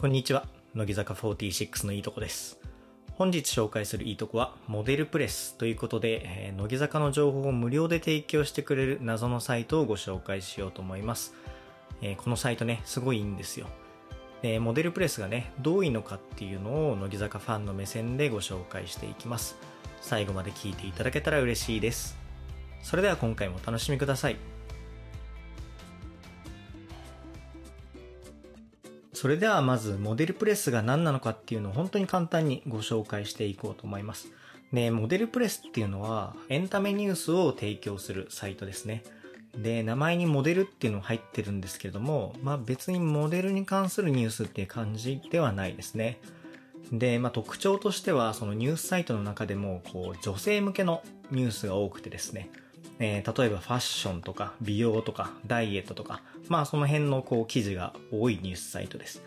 [0.00, 0.46] こんにちは。
[0.74, 2.58] 乃木坂46のいいとこです。
[3.12, 11.34] 本日紹介するいいとこは、モデルプレスということで、えー乃木坂の情報を無料で提供してくれる謎のサイトをご紹介しようと思います。
[12.00, 13.66] えーこのサイトね、すごいいいんですよ。
[14.40, 19.58] で、モデルプレスがね、どういいのかっていうのを乃木坂ファンの目線でご紹介していきます。
[20.00, 22.16] 最後まで聞いていただけたら嬉しいです。
[22.82, 24.36] それでは今回もお楽しみください。
[29.20, 34.28] それではまずモデルプレスが何なのかっていうのを本当に簡単にご紹介していこうと思います。
[34.72, 39.04] で、モデルプレスっていうのはエンタメニュースを提供するサイトですね。
[39.54, 46.18] で、名前にモデルっていうのが入ってるんですけども、まあ別にモデルに関するニュースっていう感じではないですね。
[46.90, 52.48] で、まあ特徴としてはそのニュースサイトの中でもこう女性向けのニュースが多くてですね。
[52.98, 59.22] えー例えばファッションとか美容とかダイエットとか、まあその辺のこう記事が多いニュースサイトです。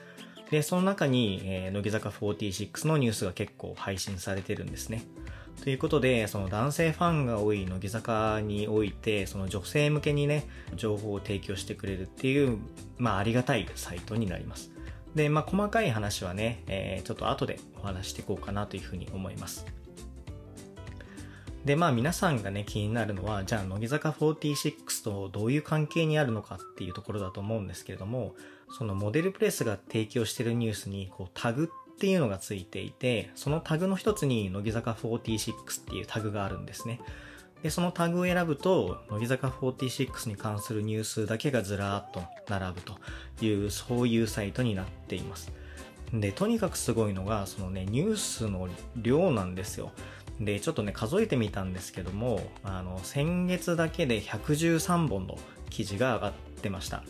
[0.51, 5.03] で、その中に、えー乃木坂46のニュースが結構配信されてるんですね。
[5.63, 12.57] ということで、その男性ファンが多い乃木坂において、その女性向けにね、情報を提供してくれるっていう、
[12.97, 14.71] まあありがたいサイトになります。
[15.15, 19.65] で、まあ細かい話はね、えーちょっと後でお話していこうかなというふうに思います。
[21.65, 28.35] で、まあ皆さんがね、気になるのは、じゃあ乃木坂46とどういう関係にあるのかっていうところだと思うんですけれども、
[28.77, 36.99] そのモデルプレスが提供しているニュースに、こうタグっていうのがついていて、そのタグの一つに乃木坂46っていうタグがあるんですね。
[37.61, 42.97] で、そのタグを選ぶと、乃木坂46に関するニュースだけがずらーっと並ぶと
[43.45, 45.49] いう、そういうサイトになっています。
[46.11, 49.91] で、とにかくすごいのが、そのね、ニュースの量なんですよ。
[50.39, 55.37] で、ちょっとね、数えてみたんですけども、あの、先月だけで113本の
[55.69, 57.03] 記事が上がってました。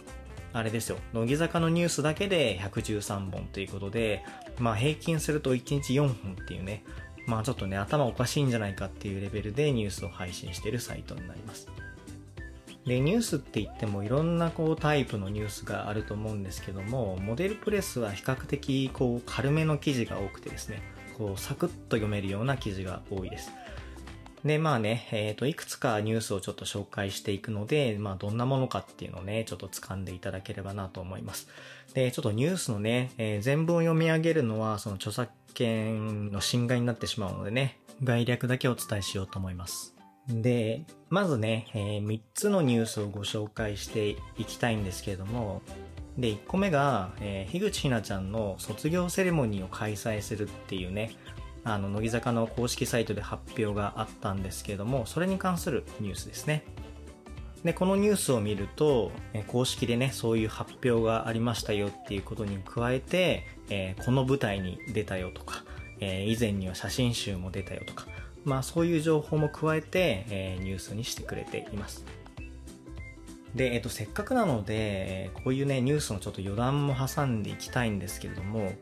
[0.54, 0.98] あれですよ。
[1.14, 4.24] 乃木坂のニュースだけで113本ということで、
[4.60, 6.84] まあ平均すると1日4本っていうね、
[7.26, 11.68] まあちょっとね、頭おかしいんじゃないかっていうレベルでニュースを配信してるサイトになります。
[12.86, 20.84] で、ニュースって言ってもいろんなこうタイプのニュースがあると思うんですけども、モデルプレスは比較的こう軽めの記事が多くてですね、
[21.18, 23.52] こうサクッと読めるような記事が多いです。
[24.46, 31.48] で、まあね、えっ、と、いくつかニュースをちょっと紹介していくので、まあどんなものかっていうのをね、ちょっと掴んでいただければなと思います。
[31.94, 39.96] で、ちょっとニュースのね、えー全文を読み上げるのは、その著作権の侵害になってしまうのでね、概略だけお伝えしようと思います。
[40.28, 45.62] で、まずね、え3つのニュースをご紹介していきたいんですけれども、
[46.18, 51.16] で、1個目が、えー、樋口ひなちゃんの卒業セレモニーを開催するっていうね、
[51.64, 56.64] あの、乃木坂の公式サイトで発表があったんですけども、それに関するニュースですね。
[57.64, 65.64] で、このニュースを見ると、え公式でね、そういう発表がありましたよっていうことに加えて、えーこの舞台に出たよとか、
[66.02, 68.06] えー以前には写真集も出たよとか、
[68.44, 72.04] まあそういう情報も加えて、えニュースにしてくれています。
[73.56, 78.74] で、えっと、せっかくなので、こういうね、ニュースのちょっと余談も挟んでいきたいんですけれども、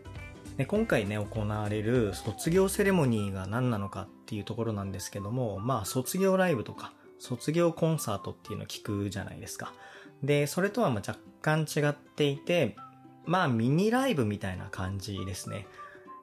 [0.57, 9.73] で今回ね、行われる卒業セレモニーが何なのかっていうところなんですけども、まあ、卒業ライブとか、卒業コンサートっていうのを聞くじゃないですか。
[10.23, 12.75] で、それとはまあ若干違っていて、
[13.25, 15.67] まあ、ミニライブみたいな感じですね。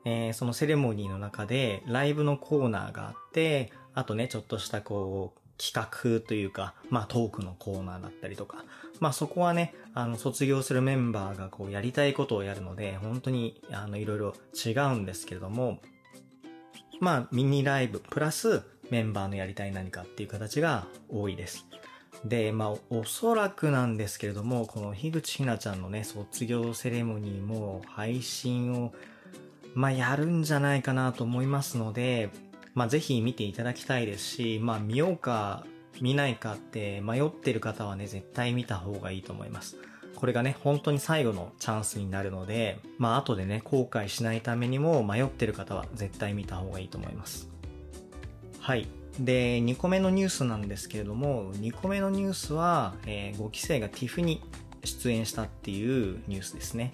[0.05, 8.65] えーそのセレモニーの中でライブのコーナーがあって、あとね、ちょっとしたこう、企画というか、まあトークのコーナーだったりとか、
[9.01, 15.81] まあそこはね、あの、卒業するメンバーがこう、やりたいことをやるので、本当に、あの、いろいろ違うんですけれども、
[17.01, 21.67] まあ、ミニライブ、プラスメンバーのやりたい何かっていう形が多いです。
[22.25, 28.93] で、まあ、おそらくなんですけれども、この樋口ひなちゃんのね、卒業セレモニーも配信を、
[29.75, 32.31] まあ、やるんじゃないかなと思いますので、
[32.79, 35.65] まあ、ぜひ見ていただきたいですし、まあ、見ようか、
[36.01, 39.79] 見ないかって迷ってる方はね、絶対見た方がいいと思います。
[40.15, 47.49] これがね、本当に最後のチャンスになるので、まあ、後でね、後悔しないためにも迷ってる方は絶対見た方がいいと思います。
[48.61, 48.87] はい。
[49.19, 54.41] で、2個目のニュースなんですけれども、2個目のニュースは、え5期生が TIFF に
[54.85, 56.93] 出演したっていうニュースですね。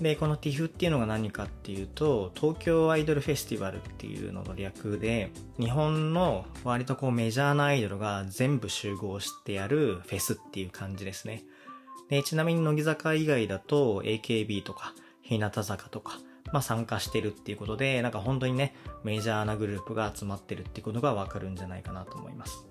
[0.00, 11.44] で、この TIFF っていうのが何かっていうと、東京アイドルフェスティバルっていうのの略で、日本の割とこうメジャーなアイドルが全部集合してやるフェスっていう感じですね。
[12.08, 16.18] で、ちなみに乃木坂以外だと AKB とか、日向坂とか、
[16.52, 18.74] まあ参加してるっていうことで、なんか本当にね、
[19.04, 22.66] メジャーなグループが集まってるっていうことがわかるんじゃないかなと思います。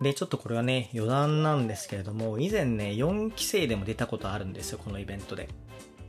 [0.00, 5.48] で、ちょっとこれはね、余談なんですけれども、以前ね、4期生でも出たことあるんですよ、このイベントで。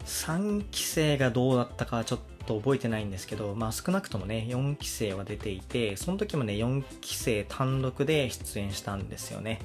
[0.05, 9.59] 3期生がどうだったかちょっと覚えてないんですけど、まあ少なくともね、4期生は出ていて、その時もね、4期生単独で出演したんですよね。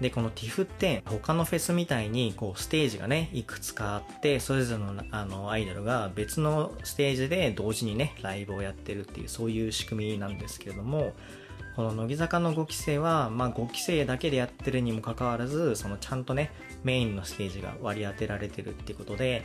[0.00, 11.12] で、この TIFF って他のフェスみたいにこうステージがね、いくつかあって、それぞれのあのアイドルが別のステージで同時にね、ライブをやってるっていうそういう仕組みなんですけれども、
[11.76, 16.52] この乃木坂の5期生は、まあ5期生だけでやってるにもかかわらず、そのちゃんとね、
[16.84, 19.44] メインのステージが割り当てられてるってことで、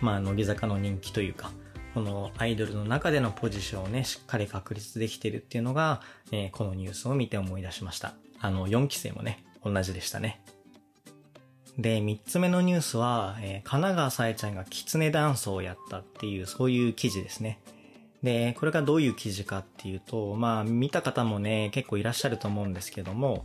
[0.00, 1.52] まあ乃木坂の人気というか、
[1.94, 6.00] このアイドルの中でのポジションをね、しっかり確立できてるっていうのが、
[6.32, 8.14] えー、このニュースを見て思い出しました。
[8.40, 10.40] あの、4期生もね、同じでしたね。
[11.78, 17.60] で、三つ目のニュースは、えー、神奈川さえちゃんがキツネダンスをやったっていう、そういう記事ですね。
[18.22, 23.44] で、これがどういう記事かっていうと、まあ、見た方もね、結構いらっしゃると思うんですけども、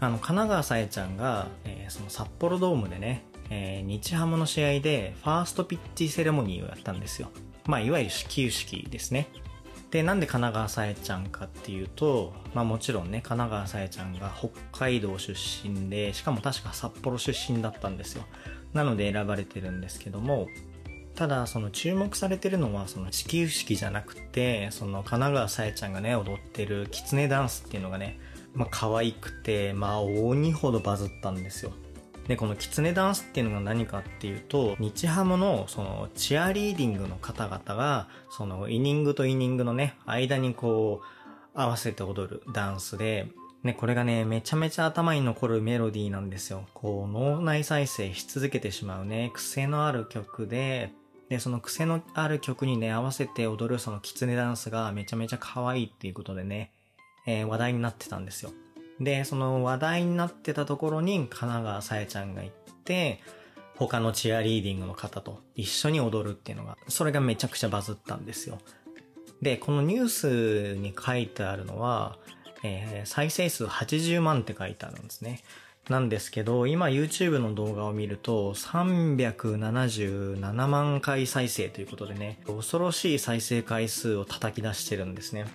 [0.00, 7.30] あの、神奈川さえちゃんが、えー、その札幌ドームでね、えー、日ハムの試合で、ファーストピッチセレモニーをやったんですよ。
[7.66, 9.28] まあ、いわゆる始球式ですね。
[9.90, 18.24] で、なんで神奈川さえちゃんかっていうと、まあもちろんね、神奈川さえちゃんが北海道出身で、しかも確か札幌出身だったんですよ。
[18.72, 20.46] なので選ばれてるんですけども、
[21.20, 28.18] ただその注目されてるのはその地球式じゃなくて、その神奈川さえちゃんがね、踊ってるキツネダンスっていうのがね、
[28.54, 31.72] まあ可愛くて、まあ鬼ほどバズったんですよ。
[32.26, 41.06] で、このキツネダンスっていうのが何かっていうと、日ハムのそのチアリーディングの方々が、そのイニングとイニングのね、間にこう、
[41.52, 43.26] 合わせて踊るダンスで、
[43.62, 46.64] ね、これがね、めちゃめちゃ頭に残るメロディーなんですよ。
[46.72, 50.94] こう、脳内再生し続けてしまうね、癖のある曲で、
[51.30, 56.72] で、その癖のある曲にね、合わせて踊るそのキツネダンスがめちゃめちゃ可愛いっていうことでね、
[57.24, 58.50] えー、話題になってたんですよ。
[58.98, 63.20] で、その話題になってたところに神奈川さえちゃんが行って、
[63.76, 68.58] 他のチアリーディングの方と一緒に踊るっていうのが、それがめちゃくちゃバズったんですよ。
[69.40, 72.18] で、このニュースに書いてあるのは、
[72.64, 75.40] えー、再生数80万って書いてあるんですね。
[75.88, 85.46] なんですけど、今 YouTube の動画を見ると377万回再生ということでね、恐ろしい再生回数を叩き出してるんですね。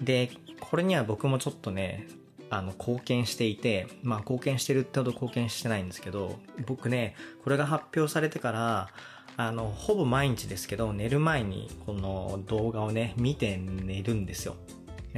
[0.00, 0.30] で、
[0.60, 2.08] これには僕もちょっとね、
[2.48, 8.88] あの、貢献していて、まあ、貢献してるってほど貢献してないんですけど、僕ね、これが発表されてから、
[9.36, 14.56] あの、ほぼ毎日ですけど、寝る前にこの動画をね、見て寝るんですよ。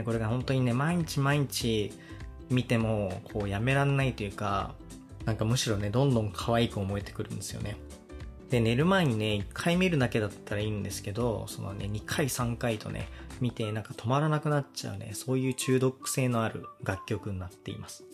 [0.04, 1.92] これが本当にね、毎日毎日
[2.50, 4.75] 見ても、こう、やめらんないというか、
[5.25, 7.76] なんかむしろね、どんどん可愛く思えてくるんですよね。
[8.50, 13.08] で、寝る前にね、1回見るだけだったらいいんですけど、そのね、2回3回とね、
[13.41, 18.05] 見てなんか止まらなくなっちゃうね、そういう中毒性のある楽曲になっています。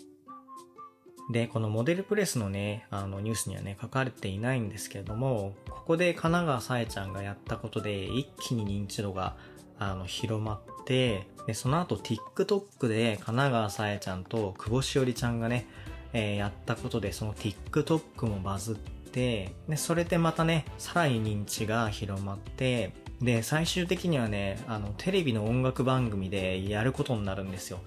[1.32, 9.37] で、このモデルプレスのね、あのニュースにはね、書かれていないんですけれども、ここで神奈川さえちゃんがやったことで一気に認知度が
[9.81, 15.67] あの広まって、で、その後 TikTok で神奈川さえちゃんと久保しおりちゃんがね、
[16.12, 22.93] えー、やったことでその TikTok もバズって、で、それでまたね、さらに認知が広まって、
[23.23, 27.81] で、最終的にはね、あの、テレビの音楽番組でやることになるんですよ。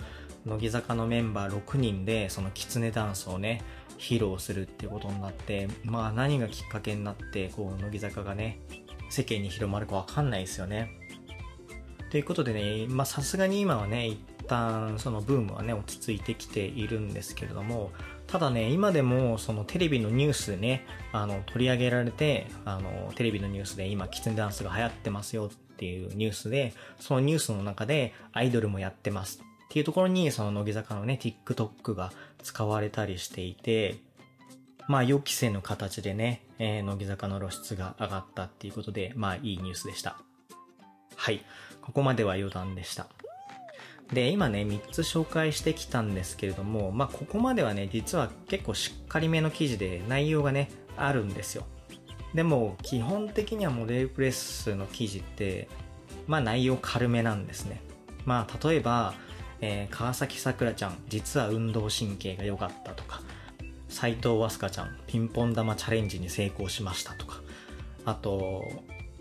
[0.45, 3.61] 乃木坂のメンバー6人で、そのキツネダンスをね、
[3.97, 8.59] 披露するってことになって、まあ何がきっかけになって、こう、乃木坂がね、
[9.09, 10.89] 世間に広まるかわかんないですよね。
[12.13, 17.89] ということでね、まあさすがに今はね、一旦そのブームはね、落ち着いてきているんですけれども、
[18.27, 32.11] ただね、今でもそのテレビのニュースでね、あの、取り上げられて、あの、テレビのニュースで今、キツネダンスが流行ってますよっていうニュースで、そのニュースの中でアイドルもやってますっていうところに、その乃木坂のね、TikTok が
[32.43, 33.95] 使われたりしていて、
[34.87, 40.19] まあ予期せぬ形でね、えー、乃木坂の露出が上がったっていうことで、まあいいニュースでした。
[41.15, 41.43] はい。
[41.85, 43.07] ここまでは余談でした。
[44.11, 51.65] で、今ね、3つ紹介してきたんですけれども、まあ、ここまではね、実は結構しっかりめの記事で内容がね、あるんですよ。
[52.33, 55.67] でも、基本的にはモデルプレスの記事って、
[56.27, 57.81] まあ、内容軽めなんですね。
[58.25, 59.13] まあ、例えば、
[59.61, 63.21] えー、川崎さくらちゃん、実は運動神経が良かったとか、
[63.89, 67.41] 斎藤飛鳥ちゃん、ピンポン玉チャレンジに成功しましたとか、
[68.05, 68.65] あと、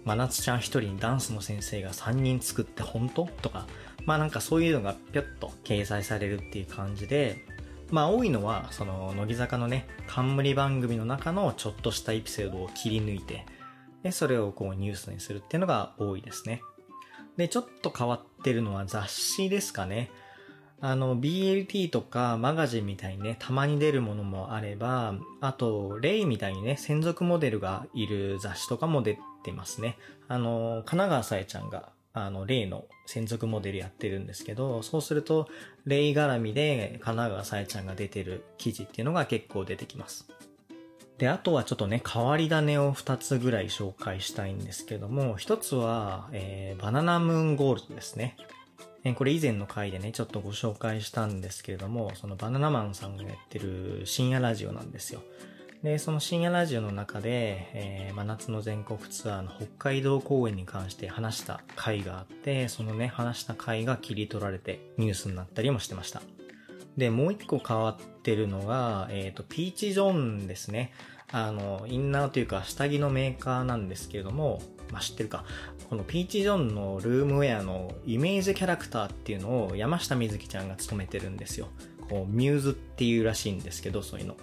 [0.04, 3.26] 真夏ちゃん一人にダンスの先生が3人作って本当？
[3.40, 3.66] とか、
[4.04, 7.44] まあなんかそういうのがぴょっと掲載されるっていう感じで、
[7.90, 13.44] まあ多いのは、その、乃木坂のね、冠番組の中のちょっとしたエピソードを切り抜いて、
[14.02, 16.62] で、それをこうニュースにするっていうのが多いですね。
[17.36, 20.10] で、ちょっと変わってるのは雑誌ですかね。
[20.84, 29.96] あの、BLT とかマガジンみたいにね、たまに出るものもあれば、あと、レイみたいにね、専属モデルがいる雑誌とかも出てますね。
[30.26, 35.48] あの、神奈川さえちゃんが、あの、レイの専属モデルやってるんですけど、そうすると、
[35.86, 40.26] レイ絡みで神奈川さえちゃんが出てる記事っていうのが結構出てきます。
[41.18, 48.36] で、あとはちょっとね、変わり種を2つぐらい紹介したいんですけども、1つは、えー、バナナムーンゴールドですね。
[49.04, 55.22] えこれ以前の回でね、ちょっとご紹介したんですけれども、そのバナナマンさんがやってる深夜ラジオなんですよ。
[55.82, 66.22] で、その深夜ラジオの中で、えー、真夏の全国ツアーの北海道公演に関して話した回があって、そのね、話した回が切り取られてニュースになったりもしてました。
[66.96, 70.92] で、もう一個変わってるのが、えっ、ー、と、ピーチジョンですね。
[71.32, 75.44] あの、インナーというか下着のメーカーなんですけれども、まあ、知ってるか。
[75.88, 81.68] このピーチ・ジョンのルームウェアのイメージキャラクターっていうのを山下美月ちゃんが務めてるんですよ。
[82.08, 84.36] こう、ミューズっていうらしいんですけど、そういうの。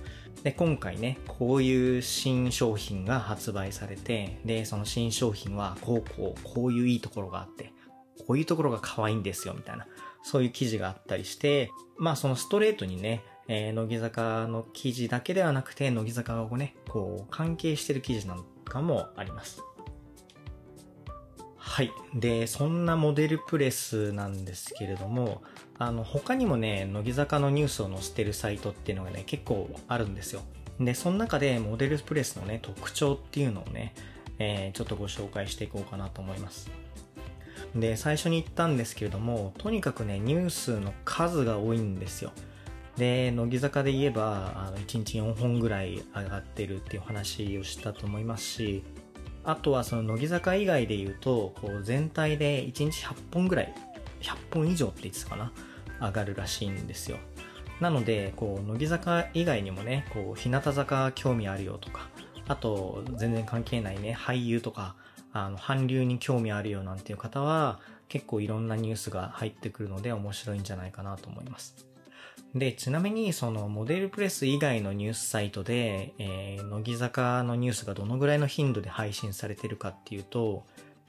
[0.43, 7.73] で、今回ね、こういう新商品が発売されて、で、その新商品は、こうこう、こういういいところがあって、
[8.25, 9.87] こういうところが可愛いんですよ、みたいな。
[10.23, 19.61] そういう記事があったりして、まあそのストレートにね、えー、乃木坂の記事だけではなくて、乃木坂をね、こう、関係してる記事なんかもあります。
[21.69, 21.91] はい。
[22.15, 25.43] で、そんなモデルプレスなんですけれども、
[25.77, 30.41] あの、他にもね、乃木坂のニュースを載せてるサイトっていうのがね、結構あるんですよ。
[30.79, 33.93] で、その中でモデルプレスのね、特徴っていうのをね、
[34.39, 36.71] えー、ちょっとご紹介していこうかなと思います。
[37.75, 42.31] で、最初に言ったんですけれども、とにかくね、ニュースの数が多いんですよ。
[42.97, 48.83] で、乃木坂で言えば、あの、1日4本ぐらい上がってるっていう話をしたと思いますし、
[49.49, 53.73] あとはその乃木坂以外で言うと、こう全体で1日100本ぐらい、
[54.21, 55.51] 100本以上って言ってたかな
[55.99, 57.17] 上がるらしいんですよ。
[57.79, 62.09] なので、こう、乃木坂以外にもね、こう、日向坂興味あるよとか、
[62.47, 64.95] あと、全然関係ないね、俳優とか、
[65.31, 67.79] あの、韓流に興味あるよなんていう方は、
[68.09, 71.87] 結構いろんなニュースが入ってくるので面白いんじゃないかなと思います。
[72.55, 80.65] で、ちなみにそのモデルプレス以外のニュースサイトで、えー、乃木坂のニュースがどのぐらいの頻度で配信されてるかっていうと、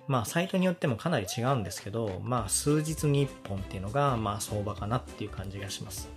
[0.06, 6.08] まあサイトによってもかなり違うんですけど、まあ数日に1本っていうのがまあ相場かなっていう感じがします。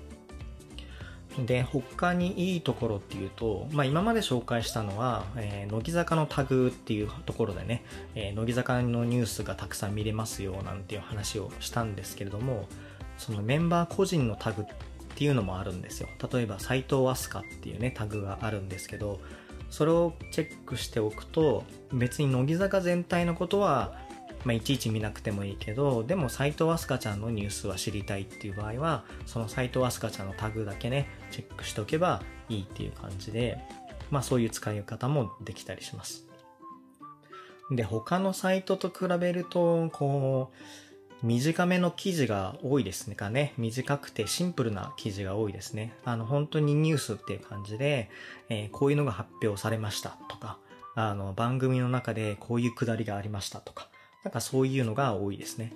[1.45, 12.67] で、他にいいところっていうと、まあ今まで紹介したのは、えー、乃木坂のタグっていうところでね、えー、乃木坂のニュースがたくさん見れますよなんていう話をしたんですけれども、
[13.17, 14.65] そのメンバー個人のタグ
[15.13, 16.09] っていうのもあるんですよ。
[16.31, 19.19] 例えば、斎藤飛鳥っていうね、タグがあるんですけど、
[19.69, 23.93] それをチェックしておくと、別に乃木坂全体のことは、
[24.43, 33.59] まあ、いちいち見なくてもいいけど、でも斎藤飛鳥ちゃんのニュースは知りたいっていう場合は、その斎藤飛鳥ちゃんのタグだけね、チェックしておけばいいっていう感じで、
[34.11, 36.27] まあそういう使い方もできたりします。
[37.71, 40.92] で、他のサイトと比べると、こう、
[41.23, 43.53] 短めの記事が多いですねかね。
[43.57, 45.93] 短くてシンプルな記事が多いですね。
[46.03, 48.09] あの、本当にニュースっていう感じで、
[48.49, 50.57] えー、こういうのが発表されましたとか、
[50.95, 53.87] あの、番組の中でこういうくだりがありましたとか、
[54.25, 55.71] なんかそういうのが多いですね。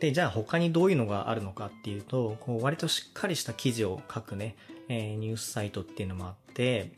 [0.00, 4.54] で、じゃあ他にどういうのがあるのかっていうと、こう割としっかりした記事を書くね、
[4.88, 6.92] えー、ニュースサイトっていうのもあって、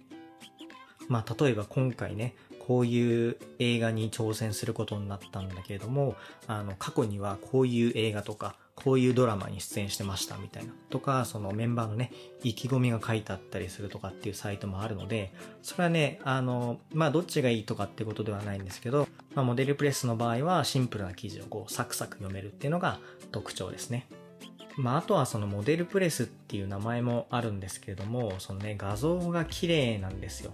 [1.09, 2.35] まあ例えば今回ね、
[2.67, 6.15] こういう映画に挑戦することになったんだけれども、
[6.47, 10.73] あの、過去にはこういう映画とか、こういうドラマに出演してましたみたいな。
[10.89, 12.11] とか、そのメンバーのね、
[12.43, 22.99] 意気込みが書いてあったりするとかっていうサイトもあるので、それはね、あの、まあ、どっちがいいとかってことではないんですけど、まあ、モデルプレスの場合はシンプルな記事をこう、サクサク読めるっていうのが
[23.31, 24.07] 特徴ですね。
[24.77, 30.53] まあ、あとはそのモデルプレスっていう名前もあるんですけれども、そのね、画像が綺麗なんですよ。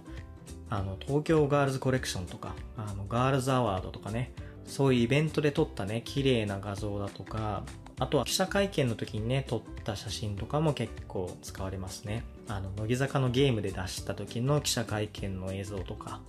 [0.69, 4.31] あの、東京ガールズコレクションとか、あの、ガールズアワードとかね、
[4.65, 7.63] そういうイベントで撮ったね、綺麗な画像だとか、
[7.99, 12.23] あとは記者会見の時にね、撮った写真とかも結構使われますね。
[12.47, 16.21] あの、乃木坂のゲームで出した時の記者会見の映像とか、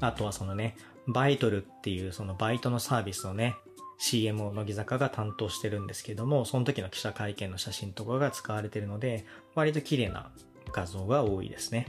[0.00, 3.56] あとはそのね、バイトルっていうそのバイトのサービスのね、
[3.98, 10.30] CM を乃木坂が担当してるんですけども、その時の記者会見の写真とかが使われてるので、割と綺麗な
[10.72, 11.88] 画像が多いですね。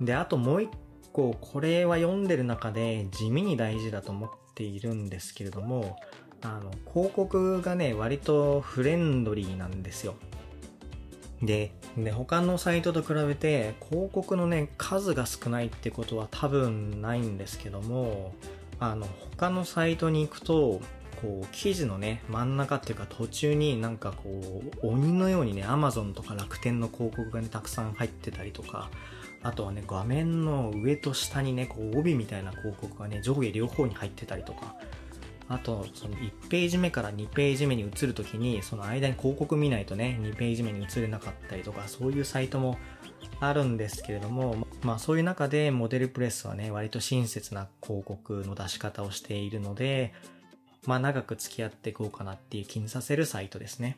[0.00, 0.70] で、あともう一
[1.12, 5.96] 個、これは読んでる中で地味に大事だと思っているんですけれども、
[6.42, 10.14] あの、広告がね、割とフレンドリーなんですよ。
[11.42, 18.34] で、で、他のサイトと比べて広告のね、数が少ないってことは多分ないんですけども、
[18.80, 20.80] あの、他のサイトに行くと、
[21.24, 28.90] こう記事のね真ん中っていうか途中になんかこう鬼のようにね Amazon とか楽天の広告がねたくさん入ってたりとか
[29.44, 34.74] あとはね画面の上と下にねこう帯みたいな広告がね上下両方に入ってたりとか。
[35.46, 42.78] あとその1ページ目から2ページ目に移るときにその間に広告見ないとね2ページ目に移れなかったりとかそういうサイトも
[43.40, 50.14] あるんですけれどもまあそういう中でモデルプレスはね割と親切な広告の出し方をしているので
[50.86, 53.96] まあ長く付き合っていこうかなっていう気にさせるサイトですね。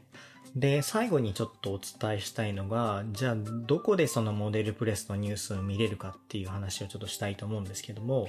[0.55, 8.29] で、最後にちょっとお伝えしたいのが、じゃあどこでそのモデルプレスのニュースを見れるかっていう話をちょっとしたいと思うんですけども、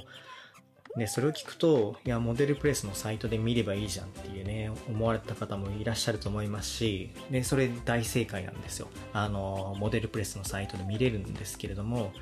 [0.98, 8.88] で、それを聞くと、いや、モデルプレスのサイトで見ればいいじゃんっていうね、思われた方もいらっしゃると思いますし、で、それ大正解なんですよ。
[9.14, 12.14] あの、モデルプレスのサイトで見れるんですけれども、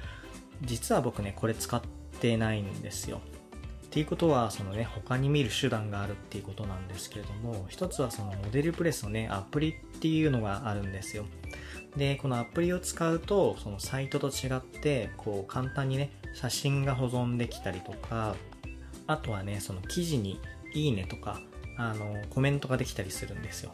[0.61, 1.81] 実は僕ね、これ使っ
[2.19, 3.21] てないんですよ。
[3.95, 11.23] っていうことは、そのね、他に見る手段があるっていうことなんですけれども、一つはそのモデルプレスのね、アプリっていうのがあるんですよ。
[11.95, 18.35] で、このアプリを使うと、そのサイトと違って、こう簡単にね、写真が保存できたりとか、
[19.07, 20.41] あとはね、その記事に
[20.73, 21.39] いいねとか、
[21.77, 23.71] あの、コメントができたりするんですよ。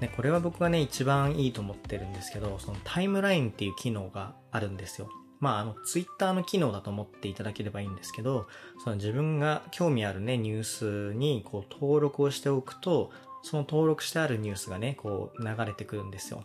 [0.00, 5.08] で、これは僕がね、一番いいと思ってるんですけど、そのタイムラインっていう機能があるんですよ。
[5.40, 8.46] まあ、あの、ツイッターの機能だと思っていただければいいんですけど、
[8.82, 10.64] その自分が興味あるね、ニュー
[11.10, 13.10] スにこう登録をしておくと、
[13.42, 16.44] その登録してあるニュースがね、こう流れてくるんですよ。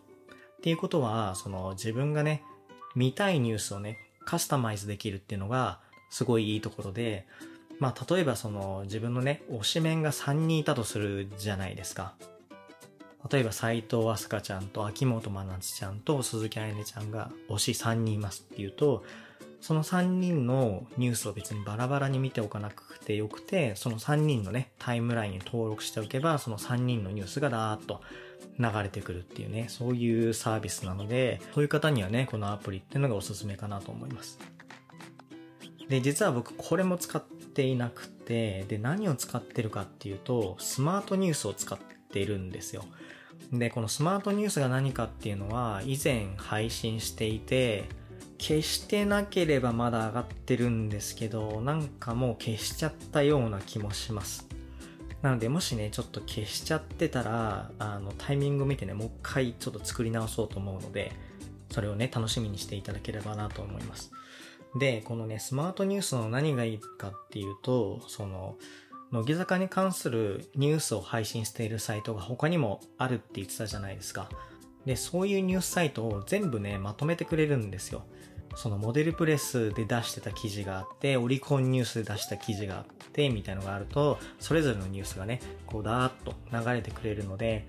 [0.58, 2.44] っていうことは、その自分がね、
[2.96, 5.80] 見たいニュースをね、カスタマイズできるっていうのが、
[6.10, 7.26] すごいいいところで、
[7.80, 12.14] まあ、例えばその自分のね、推しメンが3人いたとするじゃないですか。
[13.30, 19.04] 例えば斎藤飛鳥ちゃんと秋元真夏ちゃんと鈴木彩音ちゃんが推し3人いますっていうと、
[19.62, 28.02] その3人のニュースを別にバラバラに見ておかなくてよくて、その3人のね、タイムラインに登録しておけば、その3人のニュースがダーッと
[28.60, 34.40] 流れてくるっていうね、そういうサービスなので、そういう方にはね、このアプリっていうのがおすすめかなと思います。
[35.88, 42.86] で、実は僕これも使っていなくて、で、何を使ってるかっていうと、スマートニュースを使っているんですよ。
[43.52, 47.86] で、このスマートニュースが何かっていうのは、以前配信していて、
[48.38, 54.48] 消してなければまだ上がってるんですけど、なんかもう消しちゃったような気もします。
[55.22, 61.12] なので、もしね、ちょっと消しちゃってたら、あの、タイミング見てね、もう一回ちょっと作り直そうと思うので、
[61.70, 64.12] それをね、楽しみにしていただければなと思います。
[64.80, 68.58] で、このね、スマートニュースの何がいいかっていうと、その、
[69.12, 74.30] 乃木坂に関するニュースを配信しているサイトが他にもあるって言ってたじゃないですか。
[74.86, 78.04] で、そういうニュースサイトを全部ね、まとめてくれるんですよ。
[78.56, 87.68] そのモデルプレスで出してた記事があって、オリコンニュースで出した記事があって、みたいのがあると、それぞれのニュースがね、こうダーッと流れてくれるので、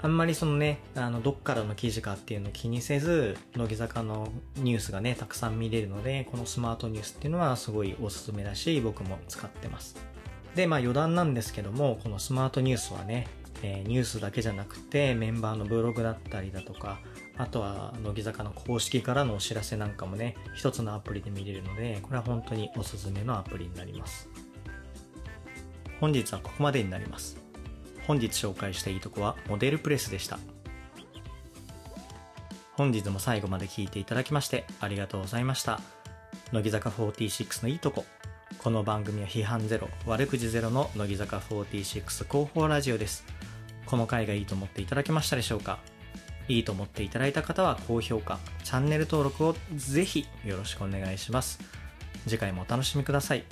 [0.00, 10.15] あんまりそのね、あの、どっからの記事かっていうのを気にせず、乃木坂のニュースがね、たくさん見れるので、このスマートニュースっていうのはすごいおすすめだし、僕も使ってます。
[10.56, 13.28] で、まあ余談なんですけども、このスマートニュースはね、
[13.62, 16.98] えー、ニュースだけじゃなくて、メンバーのブログだったりだとか、
[17.36, 24.28] あとは乃木坂の公式からのお知らせなんかもね、一つのアプリで見れるので、これは本当におすすめのアプリになります。
[26.00, 27.36] 本日はここまでになります。
[28.06, 30.38] 本日紹介したいいとこはモデルプレスでした。
[32.72, 35.80] 本日も最後まで聞いていただきましてありがとうございました。
[36.52, 38.04] 乃木坂46のいいとこ。
[38.58, 43.24] この番組は批判ゼロ、悪口ゼロの乃木坂46広報ラジオです。
[43.86, 45.78] この回がいいと思っていただけましたでしょうか？
[46.48, 51.60] いいと思っていただいた方は高評価、チャンネル登録をぜひよろしくお願いします。
[52.26, 53.44] 次回もお楽しみください。